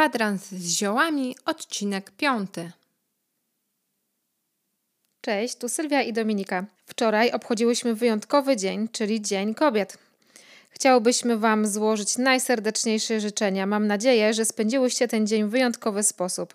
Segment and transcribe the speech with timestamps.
[0.00, 2.70] Kwadrans z ziołami, odcinek piąty.
[5.20, 6.64] Cześć, tu Sylwia i Dominika.
[6.86, 9.98] Wczoraj obchodziłyśmy wyjątkowy dzień, czyli Dzień Kobiet.
[10.70, 13.66] Chciałbyśmy Wam złożyć najserdeczniejsze życzenia.
[13.66, 16.54] Mam nadzieję, że spędziłyście ten dzień w wyjątkowy sposób.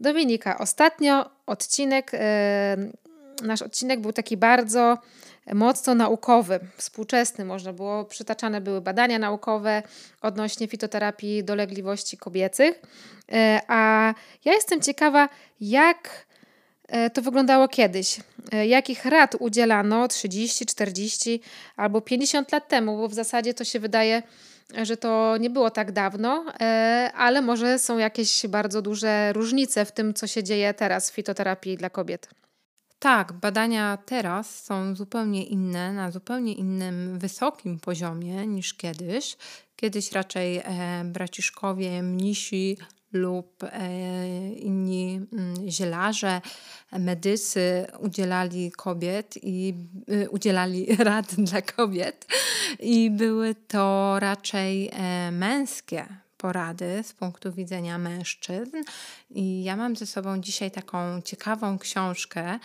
[0.00, 2.76] Dominika, ostatnio odcinek, e,
[3.42, 4.98] nasz odcinek był taki bardzo
[5.52, 7.44] mocno naukowy, współczesny.
[7.44, 9.82] Można było, przytaczane były badania naukowe
[10.22, 12.82] odnośnie fitoterapii dolegliwości kobiecych.
[13.32, 15.28] E, a ja jestem ciekawa,
[15.60, 16.26] jak
[16.88, 18.20] e, to wyglądało kiedyś.
[18.52, 21.40] E, jakich rad udzielano 30, 40
[21.76, 24.22] albo 50 lat temu, bo w zasadzie to się wydaje,
[24.82, 26.44] że to nie było tak dawno,
[27.14, 31.76] ale może są jakieś bardzo duże różnice w tym, co się dzieje teraz w fitoterapii
[31.76, 32.28] dla kobiet.
[33.04, 39.36] Tak, badania teraz są zupełnie inne, na zupełnie innym, wysokim poziomie niż kiedyś.
[39.76, 42.76] Kiedyś raczej e, braciszkowie, mnisi
[43.12, 46.40] lub e, inni mm, zielarze,
[46.92, 49.74] medycy udzielali kobiet i
[50.10, 52.26] y, udzielali rad dla kobiet
[52.80, 58.76] i były to raczej e, męskie porady z punktu widzenia mężczyzn.
[59.30, 62.58] I ja mam ze sobą dzisiaj taką ciekawą książkę,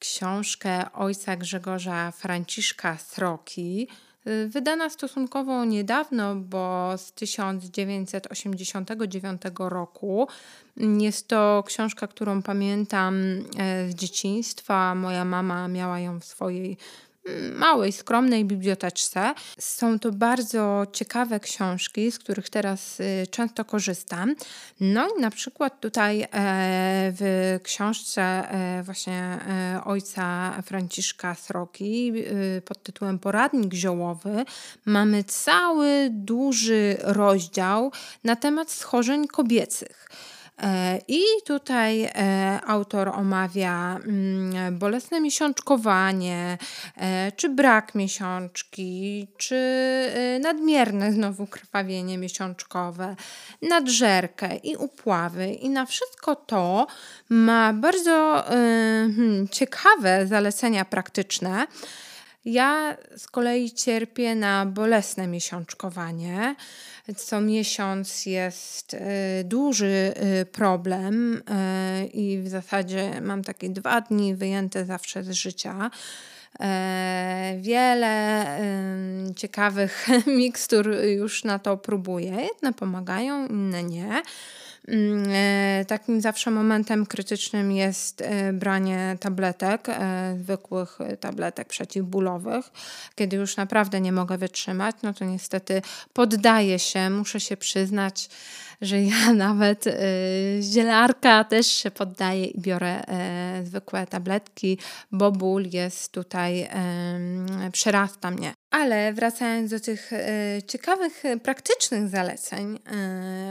[0.00, 3.88] książkę ojca Grzegorza Franciszka Sroki,
[4.26, 10.28] y, wydana stosunkowo niedawno, bo z 1989 roku.
[10.76, 13.14] Jest to książka, którą pamiętam
[13.58, 14.94] e, z dzieciństwa.
[14.94, 16.76] Moja mama miała ją w swojej
[17.54, 19.34] małej, skromnej biblioteczce.
[19.58, 24.34] Są to bardzo ciekawe książki, z których teraz y, często korzystam.
[24.80, 26.28] No i na przykład tutaj e,
[27.18, 34.44] w książce e, właśnie e, ojca Franciszka Sroki y, pod tytułem Poradnik ziołowy
[34.84, 37.92] mamy cały duży rozdział
[38.24, 40.08] na temat schorzeń kobiecych.
[40.62, 46.58] E, I tutaj e, autor omawia mm, bolesne miesiączkowanie,
[46.96, 49.60] e, czy brak miesiączki, czy
[50.40, 53.16] nadmierne znowu krwawienie miesiączkowe,
[53.62, 55.48] nadżerkę i upławy.
[55.48, 56.86] I na wszystko to
[57.28, 61.66] ma bardzo hmm, ciekawe zalecenia praktyczne.
[62.44, 66.54] Ja z kolei cierpię na bolesne miesiączkowanie.
[67.16, 68.98] Co miesiąc jest y,
[69.44, 75.90] duży y, problem y, i w zasadzie mam takie dwa dni wyjęte zawsze z życia.
[76.60, 78.46] E, wiele
[79.36, 82.30] ciekawych mikstur już na to próbuję.
[82.30, 84.22] Jedne pomagają, inne nie.
[84.88, 92.70] Mm, e, takim zawsze momentem krytycznym jest e, branie tabletek, e, zwykłych tabletek przeciwbólowych.
[93.14, 95.82] Kiedy już naprawdę nie mogę wytrzymać, no to niestety
[96.12, 98.28] poddaję się, muszę się przyznać
[98.80, 99.84] że ja nawet
[100.60, 103.04] zielarka też się poddaję i biorę
[103.64, 104.78] zwykłe tabletki,
[105.12, 106.68] bo ból jest tutaj,
[107.72, 108.59] przerasta mnie.
[108.70, 110.16] Ale wracając do tych y,
[110.66, 112.80] ciekawych, praktycznych zaleceń y,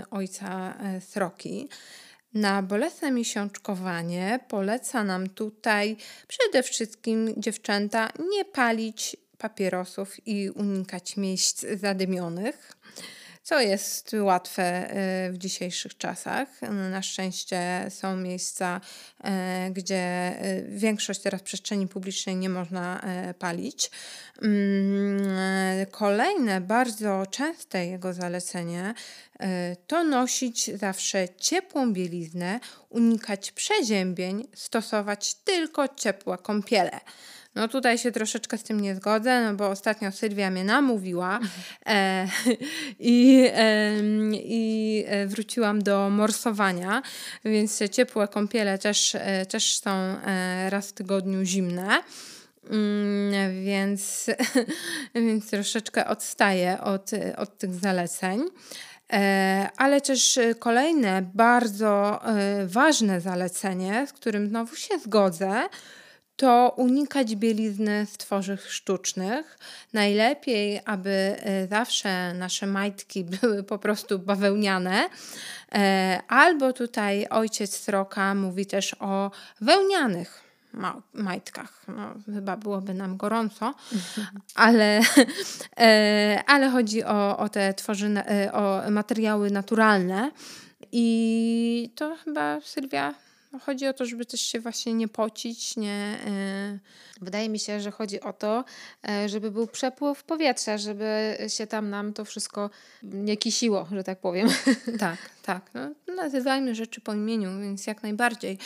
[0.10, 1.70] ojca Sroki,
[2.34, 5.98] na bolesne miesiączkowanie poleca nam tutaj
[6.28, 12.72] przede wszystkim dziewczęta nie palić papierosów i unikać miejsc zadymionych
[13.50, 14.92] co jest łatwe
[15.28, 16.48] y, w dzisiejszych czasach.
[16.92, 18.82] Na szczęście są miejsca,
[19.20, 19.30] y,
[19.72, 23.02] gdzie y, większość teraz przestrzeni publicznej nie można
[23.40, 23.92] palić.
[24.42, 25.22] Mm,
[25.92, 28.94] kolejne, bardzo częste jego zalecenie
[29.88, 37.00] to nosić zawsze ciepłą bieliznę, unikać przeziębień, stosować tylko ciepłe kąpiele.
[37.60, 41.40] No tutaj się troszeczkę z tym nie zgodzę, no bo ostatnio Sylwia mnie namówiła
[41.86, 42.28] e,
[43.00, 43.94] i, e,
[44.34, 47.02] i wróciłam do morsowania,
[47.46, 52.04] więc ciepłe kąpiele też, e, też są e, raz w tygodniu zimne.
[52.70, 54.26] Mm, więc,
[55.16, 58.44] więc troszeczkę odstaję od, od tych zaleceń.
[59.14, 62.22] E, ale też kolejne bardzo
[62.66, 65.70] ważne zalecenie, z którym znowu się zgodzę,
[66.40, 69.60] to unikać bielizny z tworzyw sztucznych.
[69.94, 75.10] Najlepiej, aby e, zawsze nasze majtki były po prostu bawełniane.
[75.76, 79.32] E, albo tutaj ojciec Sroka mówi też o
[79.62, 80.44] wełnianych
[81.14, 81.86] majtkach.
[81.88, 83.74] No, chyba byłoby nam gorąco,
[84.56, 85.00] ale,
[85.80, 90.32] e, ale chodzi o, o te tworzyny, o materiały naturalne.
[90.92, 93.14] I to chyba Sylwia
[93.62, 96.18] chodzi o to, żeby też się właśnie nie pocić, nie.
[96.26, 96.80] Yy.
[97.22, 98.66] Wydaje mi się, że chodzi o to,
[99.10, 102.70] e, żeby był przepływ powietrza, żeby się tam nam to wszystko
[103.04, 104.50] nie kisiło, że tak powiem.
[105.00, 105.18] Tak,
[105.50, 105.72] tak.
[105.74, 108.58] No, nazywajmy rzeczy po imieniu, więc jak najbardziej.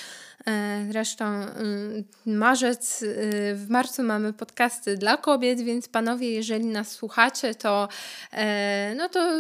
[0.47, 6.91] E, zresztą mm, marzec, y, w marcu mamy podcasty dla kobiet, więc panowie, jeżeli nas
[6.91, 7.89] słuchacie, to,
[8.33, 9.31] e, no to,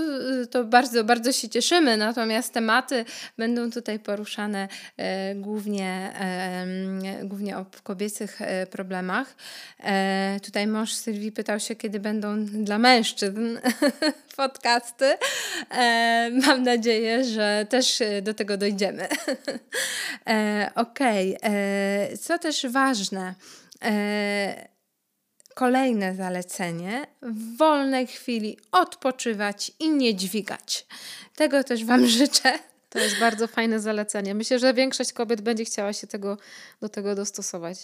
[0.51, 1.97] to bardzo, bardzo się cieszymy.
[1.97, 3.05] Natomiast tematy
[3.37, 4.67] będą tutaj poruszane
[4.97, 6.13] e, głównie,
[7.23, 8.39] głównie o kobiecych
[8.71, 9.35] problemach.
[10.43, 13.57] Tutaj mąż Sylwii pytał się, kiedy będą dla mężczyzn
[14.35, 15.17] podcasty.
[16.45, 19.07] Mam nadzieję, że też do tego dojdziemy.
[20.75, 21.51] Okej, okay.
[21.51, 23.35] E, co też ważne,
[23.83, 24.67] e,
[25.55, 30.85] kolejne zalecenie: w wolnej chwili odpoczywać i nie dźwigać.
[31.35, 32.59] Tego też Wam życzę.
[32.89, 34.35] To jest bardzo fajne zalecenie.
[34.35, 36.37] Myślę, że większość kobiet będzie chciała się tego,
[36.81, 37.77] do tego dostosować.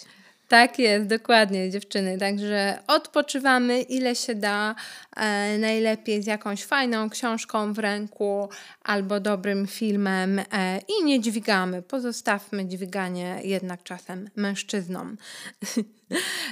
[0.50, 2.18] Tak jest, dokładnie dziewczyny.
[2.18, 4.74] Także odpoczywamy ile się da,
[5.16, 8.48] e, najlepiej z jakąś fajną książką w ręku
[8.82, 10.44] albo dobrym filmem e,
[10.88, 11.82] i nie dźwigamy.
[11.82, 15.16] Pozostawmy dźwiganie jednak czasem mężczyznom.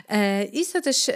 [0.08, 1.12] E, I co też e,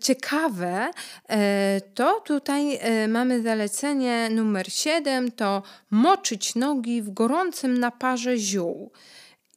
[0.00, 0.90] ciekawe,
[1.28, 2.78] e, to tutaj
[3.08, 8.90] mamy zalecenie numer 7, to moczyć nogi w gorącym naparze ziół.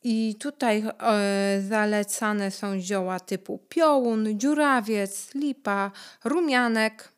[0.03, 5.91] I tutaj e, zalecane są zioła typu piołun, dziurawiec, lipa,
[6.23, 7.11] rumianek.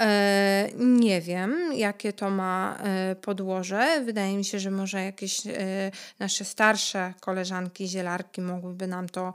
[0.00, 4.02] E, nie wiem, jakie to ma e, podłoże.
[4.04, 5.42] Wydaje mi się, że może jakieś
[6.18, 9.32] nasze starsze koleżanki zielarki mogłyby nam to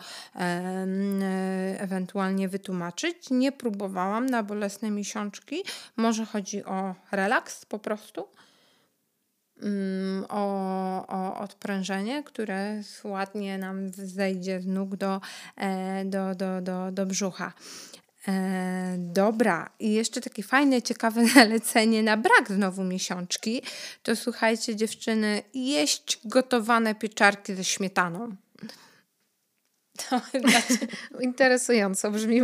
[1.77, 3.29] ewentualnie wytłumaczyć.
[3.29, 5.63] Nie próbowałam na bolesne miesiączki.
[5.95, 8.27] Może chodzi o relaks po prostu.
[9.61, 15.21] Mm, o, o odprężenie, które ładnie nam zejdzie z nóg do,
[15.57, 17.53] e, do, do, do, do brzucha.
[18.27, 23.61] E, dobra, i jeszcze takie fajne, ciekawe zalecenie na brak znowu miesiączki.
[24.03, 28.35] To słuchajcie, dziewczyny, jeść gotowane pieczarki ze śmietaną.
[29.95, 30.49] To chyba
[31.21, 32.41] interesująco brzmi.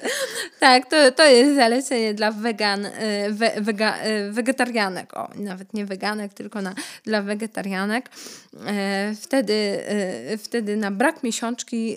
[0.60, 2.90] tak, to, to jest zalecenie dla wegan, y,
[3.30, 5.16] we, wega, y, wegetarianek.
[5.16, 6.74] O, nawet nie weganek, tylko na,
[7.04, 8.10] dla wegetarianek.
[8.66, 9.78] E, wtedy,
[10.38, 11.96] wtedy na brak miesiączki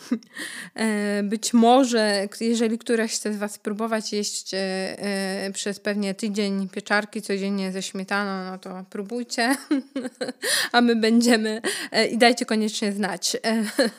[1.22, 4.50] być może, jeżeli któraś chce z Was spróbować jeść
[5.52, 9.56] przez pewnie tydzień pieczarki codziennie ze śmietaną, no to próbujcie,
[10.72, 11.62] a my będziemy
[12.10, 13.36] i dajcie koniecznie znać.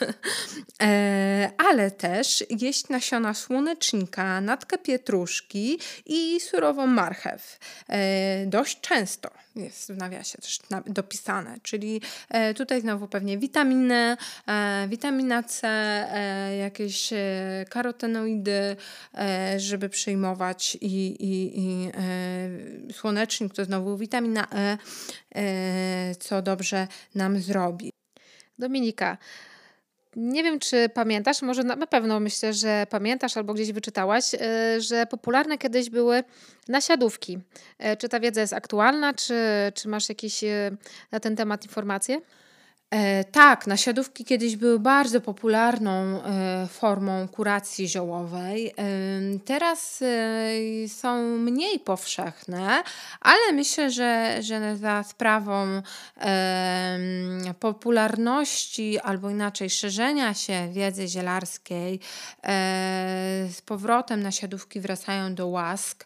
[0.82, 7.60] E, ale też jeść nasiona słonecznika, natkę pietruszki i surową marchew.
[7.90, 14.18] E, dość często jest w nawiasie też dopisane, czyli e, tutaj znowu pewnie witaminy,
[14.88, 15.68] witamina C,
[16.60, 17.10] jakieś
[17.70, 18.76] karotenoidy,
[19.58, 21.92] żeby przyjmować i, i, i
[22.94, 24.48] słonecznik to znowu witamina
[25.36, 27.92] E, co dobrze nam zrobi.
[28.60, 29.18] Dominika,
[30.16, 35.06] nie wiem, czy pamiętasz, może na pewno myślę, że pamiętasz albo gdzieś wyczytałaś, e, że
[35.06, 36.24] popularne kiedyś były
[36.68, 37.40] nasiadówki.
[37.80, 39.36] E, czy ta wiedza jest aktualna, czy,
[39.76, 40.72] czy masz jakieś e,
[41.12, 42.22] na ten temat informacje?
[42.92, 48.68] E, tak, nasiadówki kiedyś były bardzo popularną e, formą kuracji ziołowej.
[48.68, 48.74] E,
[49.46, 50.04] teraz
[50.88, 52.84] są mniej powszechne,
[53.22, 55.82] ale myślę, że, że za sprawą
[57.60, 62.00] popularności albo inaczej szerzenia się wiedzy zielarskiej
[63.52, 66.06] z powrotem nasiadówki wracają do łask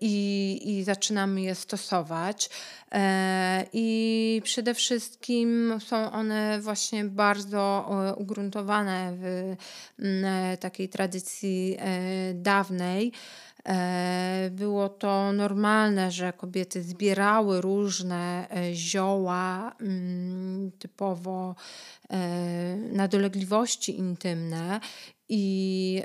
[0.00, 2.50] i, i zaczynamy je stosować.
[3.72, 9.56] I przede wszystkim są one właśnie bardzo e, ugruntowane w
[9.98, 13.12] e, takiej tradycji e, dawnej.
[14.50, 19.76] Było to normalne, że kobiety zbierały różne zioła,
[20.78, 21.54] typowo
[22.92, 24.80] na dolegliwości intymne
[25.28, 26.02] i,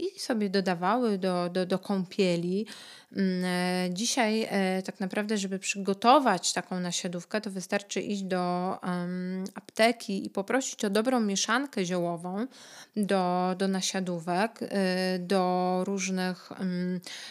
[0.00, 2.66] i sobie dodawały do, do, do kąpieli.
[3.16, 8.78] Mm, e, dzisiaj e, tak naprawdę, żeby przygotować taką nasiadówkę, to wystarczy iść do
[9.54, 12.46] apteki i poprosić o dobrą mieszankę ziołową
[12.96, 16.50] do, do nasiadówek, e, do różnych,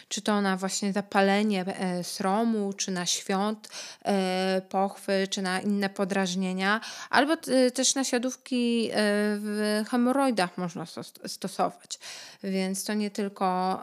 [0.08, 1.65] czy to na właśnie zapalenie
[2.04, 3.70] sromu, czy na świąt,
[4.70, 7.38] pochwy, czy na inne podrażnienia, albo
[7.74, 10.86] też nasiadówki w hemoroidach można
[11.25, 12.00] stosować.
[12.44, 13.82] Więc to nie tylko,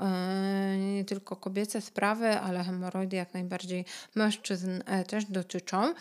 [0.79, 3.85] nie tylko kobiece sprawy, ale hemoroidy jak najbardziej
[4.15, 5.95] mężczyzn e, też dotyczą.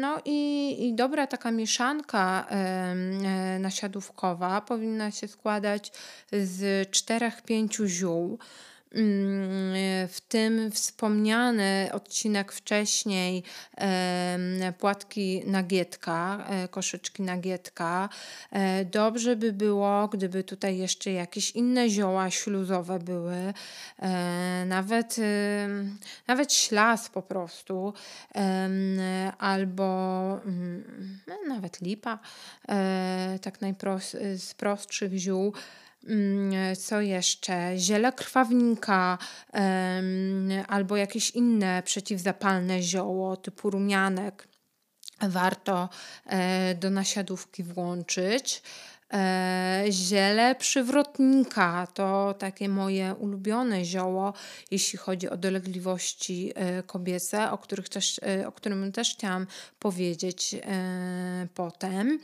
[0.00, 5.92] No i, i dobra taka mieszanka e, nasiadówkowa powinna się składać
[6.32, 8.38] z 4-5 ziół.
[8.94, 13.42] Mm, w tym wspomniany odcinek wcześniej
[14.78, 18.08] płatki nagietka, e, koszyczki nagietka.
[18.50, 23.54] E, dobrze by było, gdyby tutaj jeszcze jakieś inne zioła śluzowe były,
[23.98, 25.16] e, nawet,
[26.26, 27.92] nawet ślas po prostu,
[29.38, 29.84] albo
[30.44, 32.18] mm, no, nawet lipa,
[33.42, 35.52] tak najprostszych ziół.
[36.08, 37.78] Mm, co jeszcze?
[37.78, 39.18] Ziele krwawnika
[40.68, 44.48] albo jakieś inne przeciwzapalne zioło typu rumianek
[45.20, 45.88] warto
[46.26, 48.62] e, do nasiadówki włączyć.
[49.12, 54.32] E, ziele przywrotnika to takie moje ulubione zioło,
[54.70, 59.46] jeśli chodzi o dolegliwości e, kobiece, o, których też, e, o którym też chciałam
[59.78, 60.56] powiedzieć
[61.54, 62.18] potem.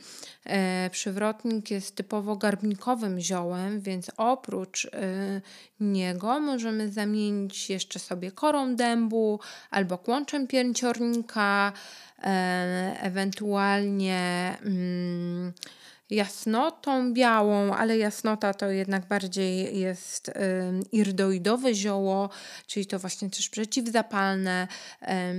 [0.91, 4.87] Przywrotnik jest typowo garbnikowym ziołem, więc oprócz
[5.79, 9.39] niego możemy zamienić jeszcze sobie korą dębu
[9.71, 11.73] albo kłączem pięciornika,
[13.01, 14.57] ewentualnie.
[16.09, 20.31] Jasnotą białą, ale jasnota to jednak bardziej jest
[20.91, 22.29] irdoidowe zioło,
[22.67, 24.67] czyli to właśnie też przeciwzapalne,
[25.01, 25.33] e,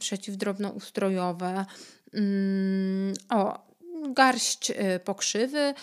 [0.00, 1.64] przeciwdrobnoustrojowe.
[2.14, 3.66] Mm, o,
[4.08, 5.74] garść e, pokrzywy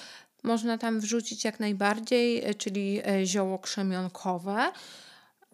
[0.43, 4.71] można tam wrzucić jak najbardziej, e, czyli zioło krzemionkowe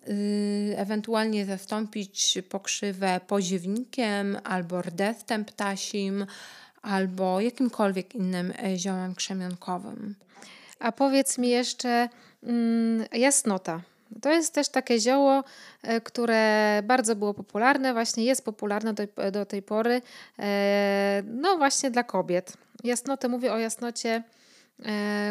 [0.09, 6.25] y, ewentualnie zastąpić pokrzywę poziewnikiem albo rdestem ptasim,
[6.87, 10.15] albo jakimkolwiek innym e, ziołem krzemionkowym.
[10.79, 12.09] A powiedz mi jeszcze
[12.43, 13.81] mm, jasnota.
[14.21, 15.43] To jest też takie zioło,
[15.83, 20.01] e, które bardzo było popularne, właśnie jest popularne do, do tej pory,
[20.39, 22.53] e, no właśnie dla kobiet.
[22.83, 24.23] Jasnotę, mówię o jasnocie,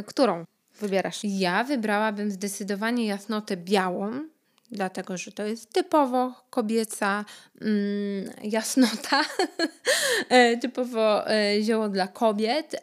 [0.07, 0.45] którą
[0.81, 1.21] wybierasz?
[1.23, 4.13] Ja wybrałabym zdecydowanie jasnotę białą,
[4.71, 7.25] dlatego że to jest typowo kobieca
[7.61, 9.25] mm, jasnota,
[10.29, 12.83] e, typowo e, zioło dla kobiet.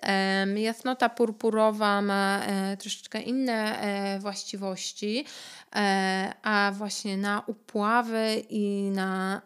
[0.55, 3.79] Jasnota purpurowa ma e, troszeczkę inne
[4.21, 5.25] właściwości,
[6.43, 9.41] a właśnie na upławy i na,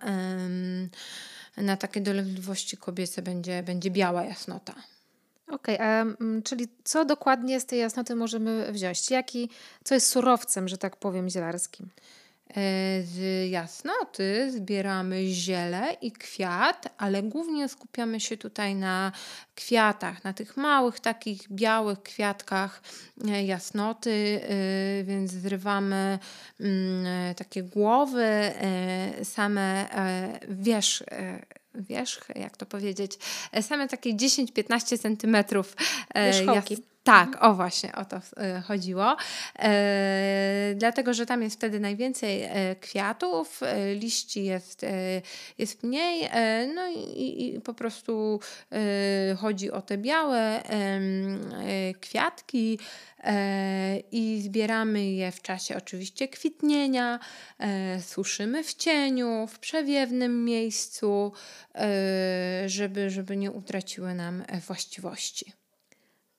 [1.57, 4.73] na takie dolegliwości kobiece będzie, będzie biała jasnota.
[5.47, 9.11] Okej, okay, czyli co dokładnie z tej jasnoty możemy wziąć?
[9.11, 9.49] Jaki,
[9.83, 11.89] co jest surowcem, że tak powiem, zielarskim?
[12.49, 19.11] E, z jasnoty zbieramy ziele i kwiat, ale głównie skupiamy się tutaj na
[19.55, 22.81] kwiatach, na tych małych, takich białych kwiatkach
[23.27, 26.19] e, jasnoty, e, więc zrywamy
[26.59, 28.51] mm, takie głowy,
[29.23, 29.87] same
[30.49, 31.03] wierzch
[31.75, 33.17] wierzch, jak to powiedzieć,
[33.61, 35.75] same takie 10-15 centymetrów.
[36.15, 36.77] Wierzchołki.
[37.07, 39.15] Tak, o właśnie, o to e, chodziło.
[39.59, 43.61] E, dlatego, że tam jest wtedy najwięcej e, kwiatów,
[43.95, 44.85] liści jest,
[45.57, 46.29] jest mniej,
[46.75, 48.39] no i, i, po prostu
[49.37, 50.63] chodzi o te białe
[52.01, 52.79] kwiatki
[54.11, 57.19] i zbieramy je w czasie oczywiście kwitnienia,
[58.01, 61.33] suszymy w cieniu, w przewiewnym miejscu,
[62.65, 65.66] żeby, żeby nie utraciły nam właściwości.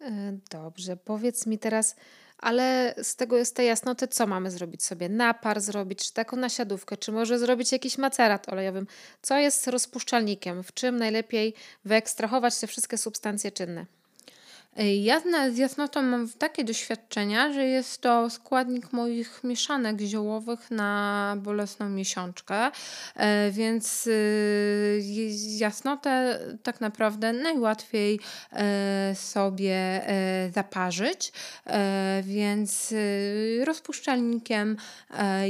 [0.00, 1.96] E, dobrze, powiedz mi teraz,
[2.38, 5.08] ale z tego z tej jasnoty co mamy zrobić sobie?
[5.08, 8.86] Napar zrobić, czy taką nasiadówkę, czy może zrobić jakiś macerat olejowym?
[9.22, 10.62] Co jest rozpuszczalnikiem?
[10.62, 13.86] W czym najlepiej wyekstrahować te wszystkie substancje czynne?
[14.78, 15.20] Ja
[15.50, 22.70] z jasnotą mam takie doświadczenia, że jest to składnik moich mieszanek ziołowych na bolesną miesiączkę,
[23.16, 25.00] e, więc y,
[25.58, 28.20] jasnotę tak naprawdę najłatwiej
[28.52, 31.32] e, sobie e, zaparzyć,
[32.22, 32.94] więc
[33.64, 34.76] rozpuszczalnikiem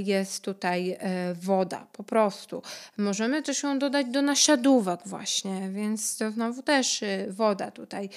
[0.05, 0.99] jest tutaj
[1.35, 2.63] woda po prostu.
[2.97, 8.11] Możemy też ją dodać do nasiadówek właśnie, więc to znowu też woda tutaj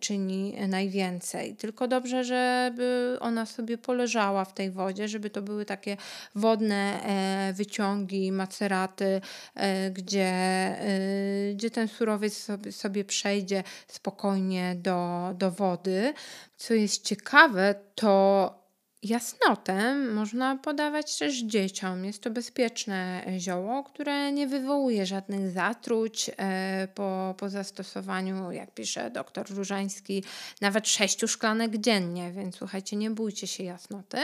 [0.00, 1.56] czyni najwięcej.
[1.56, 5.96] Tylko dobrze, żeby ona sobie poleżała w tej wodzie, żeby to były takie
[6.34, 9.20] wodne e, wyciągi, maceraty,
[9.54, 16.14] e, gdzie, e, gdzie ten surowiec sobie, sobie przejdzie spokojnie do, do wody.
[16.56, 18.59] Co jest ciekawe, to
[19.02, 22.04] Jasnotę można podawać też dzieciom.
[22.04, 29.10] Jest to bezpieczne zioło, które nie wywołuje żadnych zatruć e, po, po zastosowaniu, jak pisze
[29.10, 30.24] doktor Różański,
[30.60, 34.18] nawet sześciu szklanek dziennie, więc słuchajcie, nie bójcie się jasnoty,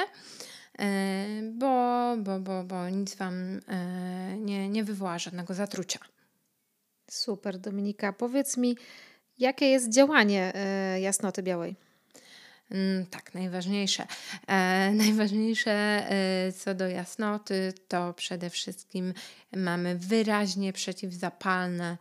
[0.78, 5.99] e, bo, bo, bo, bo nic Wam e, nie, nie wywoła żadnego zatrucia.
[7.11, 8.12] Super, Dominika.
[8.12, 8.76] Powiedz mi,
[9.38, 10.52] jakie jest działanie
[11.00, 11.86] jasnoty białej?
[12.71, 14.07] Mm, tak, najważniejsze.
[14.49, 19.15] E, najważniejsze e, co do jasnoty to przede wszystkim
[19.57, 21.97] mamy wyraźnie przeciwzapalne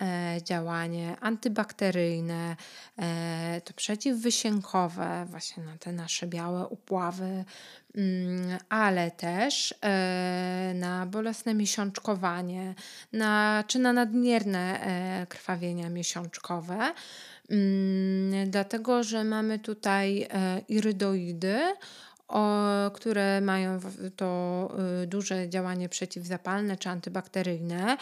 [0.00, 2.56] e, działanie antybakteryjne,
[2.98, 7.44] e, to przeciwwysiękowe, właśnie na te nasze białe upławy,
[7.94, 12.74] mm, ale też e, na bolesne miesiączkowanie,
[13.12, 16.94] na, czy na nadmierne e, krwawienia miesiączkowe.
[17.50, 21.58] Mm, dlatego, że mamy tutaj e, irydoidy,
[22.94, 23.80] które mają
[24.16, 24.68] to
[25.02, 27.96] y, duże działanie przeciwzapalne czy antybakteryjne.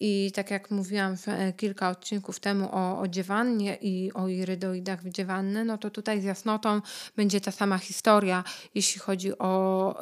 [0.00, 5.10] I tak jak mówiłam e, kilka odcinków temu o, o dziewannie i o irydoidach w
[5.10, 6.80] dziewanny, no to tutaj z jasnotą
[7.16, 9.94] będzie ta sama historia, jeśli chodzi o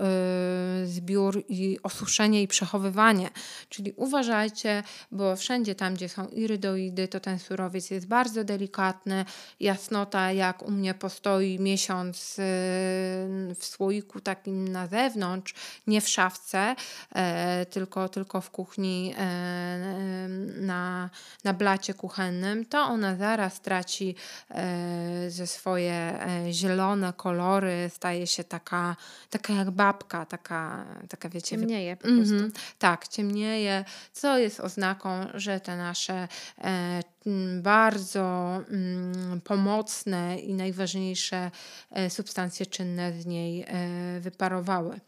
[0.83, 3.31] y, zbiór i osuszenie i przechowywanie.
[3.69, 9.25] Czyli uważajcie, bo wszędzie tam, gdzie są irydoidy, to ten surowiec jest bardzo delikatny.
[9.61, 12.43] Jasnota, jak u mnie postoi miesiąc y,
[13.55, 15.55] w słoiku takim na zewnątrz,
[15.87, 16.75] nie w szafce,
[17.15, 20.27] e, tylko, tylko w kuchni e,
[20.61, 21.11] na,
[21.45, 24.15] na blacie kuchennym, to ona zaraz traci
[24.51, 28.97] e, ze swoje e, zielone kolory, staje się taka,
[29.31, 31.57] taka jak babka, taka, taka wiecie...
[31.57, 32.35] Ciemnieje po prostu.
[32.35, 37.03] Mm -hmm, tak, ciemnieje, co jest oznaką, że te nasze e,
[37.63, 38.61] bardzo
[39.45, 41.51] pomocne i najważniejsze
[41.91, 45.01] e, substancje czynne z niej e, wyparowały.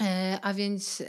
[0.00, 1.02] E, a więc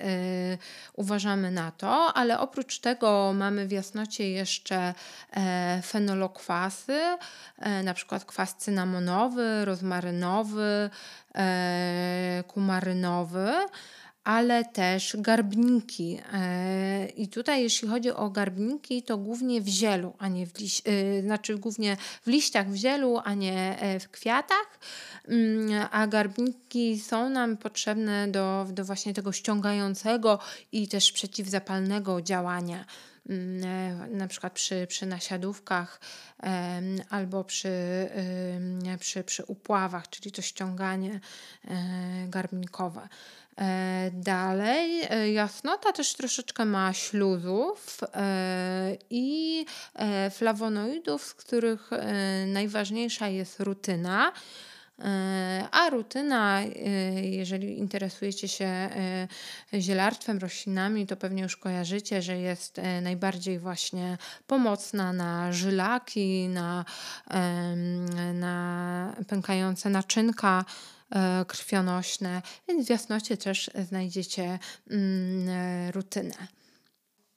[0.93, 4.93] uważamy na to, ale oprócz tego mamy w jasnocie jeszcze
[5.83, 6.99] fenolokwasy,
[7.83, 10.89] na przykład kwas cynamonowy, rozmarynowy,
[12.47, 13.51] kumarynowy
[14.27, 16.19] ale też garbniki.
[16.33, 20.81] E, I tutaj, jeśli chodzi o garbniki, to głównie w zielu, a nie w liś,
[20.85, 24.79] e, znaczy głównie w liściach w zielu, a nie e, w kwiatach.
[25.27, 30.39] Mm, a garbniki są nam potrzebne do, do właśnie tego ściągającego
[30.71, 32.85] i też przeciwzapalnego działania
[33.29, 36.01] mm, na przykład przy, przy nasiadówkach
[37.09, 37.69] albo przy,
[38.99, 41.19] przy, przy upławach, czyli to ściąganie
[42.27, 43.07] garbnikowe.
[43.61, 49.65] E, dalej, e, jasnota też troszeczkę ma śluzów e, i
[50.31, 51.89] flawonoidów, z których
[52.47, 54.31] najważniejsza jest rutyna.
[55.71, 56.61] A rutyna,
[57.21, 58.89] jeżeli interesujecie się
[59.73, 64.17] zielarstwem, roślinami, to pewnie już kojarzycie, że jest najbardziej właśnie
[64.47, 66.85] pomocna na żylaki, na,
[68.33, 70.65] na pękające naczynka
[71.47, 76.47] krwionośne, więc w jasnocie też znajdziecie mm, e, rutynę.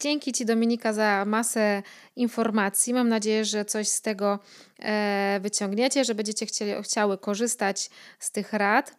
[0.00, 1.82] Dzięki Ci, Dominika, za masę
[2.16, 2.94] informacji.
[2.94, 4.38] Mam nadzieję, że coś z tego
[4.78, 8.96] e, wyciągniecie, że będziecie chcieli, chciały korzystać z tych rad.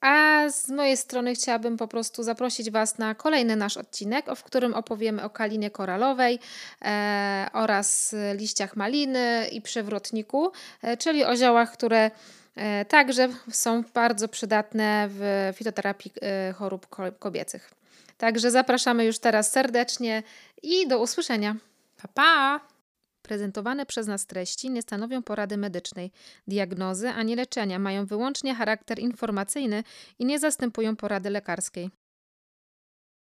[0.00, 4.74] A z mojej strony chciałabym po prostu zaprosić Was na kolejny nasz odcinek, w którym
[4.74, 6.38] opowiemy o kalinie koralowej
[7.52, 10.52] oraz liściach maliny i przewrotniku,
[10.98, 12.41] czyli o ziołach, które E,
[12.88, 16.86] także są bardzo przydatne w fitoterapii e, chorób
[17.18, 17.70] kobiecych.
[18.18, 20.22] Także zapraszamy już teraz serdecznie
[20.62, 21.56] i do usłyszenia.
[22.02, 22.60] Pa, pa!
[23.22, 26.10] Prezentowane przez nas treści nie stanowią porady medycznej,
[26.46, 29.84] diagnozy ani leczenia, mają wyłącznie charakter informacyjny
[30.18, 31.90] i nie zastępują porady lekarskiej.